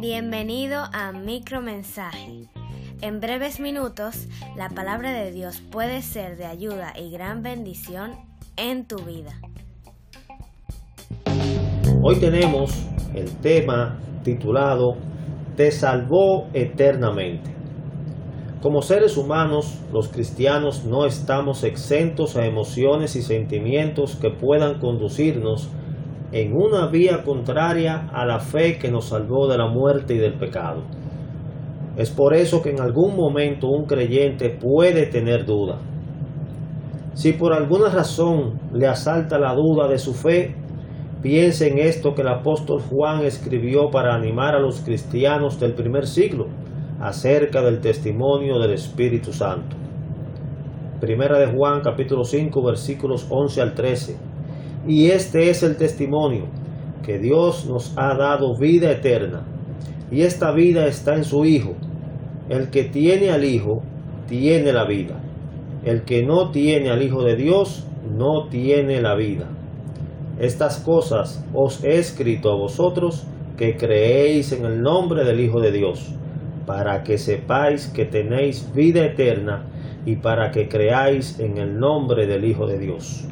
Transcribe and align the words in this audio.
Bienvenido 0.00 0.84
a 0.92 1.12
Micromensaje. 1.12 2.48
En 3.00 3.20
breves 3.20 3.60
minutos, 3.60 4.26
la 4.56 4.70
palabra 4.70 5.12
de 5.12 5.30
Dios 5.30 5.60
puede 5.70 6.02
ser 6.02 6.36
de 6.36 6.46
ayuda 6.46 6.94
y 6.98 7.12
gran 7.12 7.42
bendición 7.42 8.12
en 8.56 8.86
tu 8.86 8.96
vida. 9.04 9.40
Hoy 12.02 12.16
tenemos 12.18 12.88
el 13.14 13.30
tema 13.36 14.00
titulado 14.24 14.96
Te 15.56 15.70
salvó 15.70 16.48
eternamente. 16.54 17.57
Como 18.60 18.82
seres 18.82 19.16
humanos, 19.16 19.78
los 19.92 20.08
cristianos 20.08 20.84
no 20.84 21.06
estamos 21.06 21.62
exentos 21.62 22.36
a 22.36 22.44
emociones 22.44 23.14
y 23.14 23.22
sentimientos 23.22 24.16
que 24.16 24.30
puedan 24.30 24.80
conducirnos 24.80 25.68
en 26.32 26.56
una 26.56 26.88
vía 26.88 27.22
contraria 27.22 28.08
a 28.12 28.26
la 28.26 28.40
fe 28.40 28.78
que 28.78 28.90
nos 28.90 29.10
salvó 29.10 29.46
de 29.46 29.58
la 29.58 29.68
muerte 29.68 30.14
y 30.14 30.18
del 30.18 30.34
pecado. 30.34 30.82
Es 31.96 32.10
por 32.10 32.34
eso 32.34 32.60
que 32.60 32.70
en 32.70 32.80
algún 32.80 33.14
momento 33.14 33.68
un 33.68 33.84
creyente 33.84 34.48
puede 34.48 35.06
tener 35.06 35.46
duda. 35.46 35.76
Si 37.14 37.34
por 37.34 37.52
alguna 37.52 37.90
razón 37.90 38.58
le 38.72 38.88
asalta 38.88 39.38
la 39.38 39.54
duda 39.54 39.86
de 39.86 39.98
su 39.98 40.14
fe, 40.14 40.56
piense 41.22 41.68
en 41.68 41.78
esto 41.78 42.12
que 42.12 42.22
el 42.22 42.28
apóstol 42.28 42.80
Juan 42.80 43.24
escribió 43.24 43.88
para 43.92 44.16
animar 44.16 44.56
a 44.56 44.60
los 44.60 44.80
cristianos 44.80 45.60
del 45.60 45.74
primer 45.74 46.08
siglo 46.08 46.48
acerca 47.00 47.62
del 47.62 47.80
testimonio 47.80 48.58
del 48.58 48.72
Espíritu 48.72 49.32
Santo. 49.32 49.76
Primera 51.00 51.38
de 51.38 51.46
Juan 51.46 51.80
capítulo 51.80 52.24
5 52.24 52.62
versículos 52.62 53.26
11 53.30 53.62
al 53.62 53.74
13 53.74 54.16
y 54.86 55.10
este 55.10 55.50
es 55.50 55.62
el 55.62 55.76
testimonio, 55.76 56.44
que 57.04 57.18
Dios 57.18 57.66
nos 57.66 57.92
ha 57.96 58.14
dado 58.14 58.56
vida 58.56 58.90
eterna, 58.90 59.42
y 60.10 60.22
esta 60.22 60.50
vida 60.52 60.86
está 60.86 61.14
en 61.14 61.24
su 61.24 61.44
Hijo. 61.44 61.74
El 62.48 62.70
que 62.70 62.84
tiene 62.84 63.30
al 63.30 63.44
Hijo, 63.44 63.82
tiene 64.26 64.72
la 64.72 64.84
vida. 64.84 65.20
El 65.84 66.04
que 66.04 66.22
no 66.22 66.50
tiene 66.50 66.90
al 66.90 67.02
Hijo 67.02 67.22
de 67.22 67.36
Dios, 67.36 67.84
no 68.16 68.48
tiene 68.48 69.02
la 69.02 69.14
vida. 69.14 69.50
Estas 70.38 70.78
cosas 70.78 71.44
os 71.52 71.84
he 71.84 71.98
escrito 71.98 72.50
a 72.50 72.56
vosotros 72.56 73.26
que 73.58 73.76
creéis 73.76 74.52
en 74.52 74.64
el 74.64 74.80
nombre 74.80 75.24
del 75.24 75.40
Hijo 75.40 75.60
de 75.60 75.72
Dios, 75.72 76.14
para 76.68 77.02
que 77.02 77.16
sepáis 77.16 77.86
que 77.86 78.04
tenéis 78.04 78.70
vida 78.74 79.02
eterna 79.02 79.64
y 80.04 80.16
para 80.16 80.50
que 80.50 80.68
creáis 80.68 81.40
en 81.40 81.56
el 81.56 81.78
nombre 81.78 82.26
del 82.26 82.44
Hijo 82.44 82.66
de 82.66 82.78
Dios. 82.78 83.24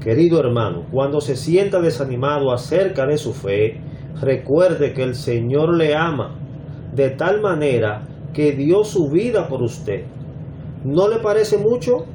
Querido 0.00 0.40
hermano, 0.40 0.86
cuando 0.90 1.20
se 1.20 1.36
sienta 1.36 1.82
desanimado 1.82 2.50
acerca 2.50 3.04
de 3.06 3.18
su 3.18 3.34
fe, 3.34 3.78
recuerde 4.22 4.94
que 4.94 5.02
el 5.02 5.16
Señor 5.16 5.76
le 5.76 5.94
ama 5.94 6.34
de 6.94 7.10
tal 7.10 7.42
manera 7.42 8.08
que 8.32 8.52
dio 8.52 8.84
su 8.84 9.10
vida 9.10 9.46
por 9.46 9.62
usted. 9.62 10.04
¿No 10.82 11.08
le 11.08 11.18
parece 11.18 11.58
mucho? 11.58 12.06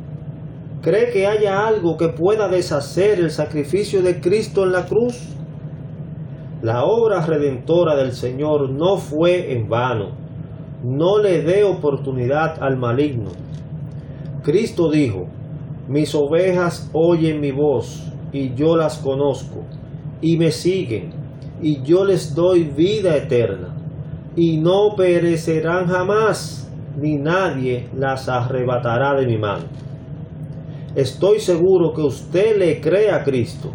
¿Cree 0.82 1.12
que 1.12 1.28
haya 1.28 1.68
algo 1.68 1.98
que 1.98 2.08
pueda 2.10 2.48
deshacer 2.48 3.20
el 3.20 3.30
sacrificio 3.30 4.02
de 4.02 4.20
Cristo 4.20 4.64
en 4.64 4.72
la 4.72 4.88
cruz? 4.88 5.36
La 6.62 6.84
obra 6.84 7.26
redentora 7.26 7.96
del 7.96 8.12
Señor 8.12 8.70
no 8.70 8.98
fue 8.98 9.54
en 9.54 9.70
vano. 9.70 10.10
No 10.84 11.20
le 11.20 11.42
dé 11.42 11.64
oportunidad 11.64 12.62
al 12.62 12.78
maligno. 12.78 13.30
Cristo 14.44 14.92
dijo, 14.92 15.28
mis 15.88 16.14
ovejas 16.14 16.90
oyen 16.94 17.40
mi 17.40 17.52
voz 17.52 18.04
y 18.32 18.54
yo 18.56 18.76
las 18.76 18.98
conozco 18.98 19.64
y 20.22 20.38
me 20.38 20.52
siguen 20.52 21.12
y 21.62 21.82
yo 21.82 22.06
les 22.06 22.36
doy 22.36 22.64
vida 22.64 23.16
eterna 23.16 23.76
y 24.36 24.58
no 24.58 24.96
perecerán 24.96 25.88
jamás 25.88 26.70
ni 27.00 27.16
nadie 27.16 27.88
las 27.96 28.28
arrebatará 28.28 29.16
de 29.16 29.26
mi 29.26 29.38
mano. 29.38 29.64
Estoy 30.96 31.40
seguro 31.40 31.94
que 31.94 32.02
usted 32.02 32.58
le 32.58 32.82
cree 32.82 33.12
a 33.12 33.24
Cristo. 33.24 33.72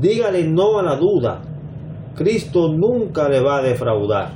Dígale 0.00 0.44
no 0.44 0.78
a 0.78 0.82
la 0.82 0.96
duda. 0.96 1.42
Cristo 2.14 2.68
nunca 2.68 3.28
le 3.28 3.40
va 3.40 3.58
a 3.58 3.62
defraudar. 3.62 4.32